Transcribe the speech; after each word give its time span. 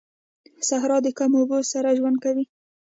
صحرا 0.67 0.97
د 1.03 1.07
کمو 1.17 1.37
اوبو 1.41 1.57
سره 1.71 1.95
ژوند 1.97 2.17
کوي 2.23 2.45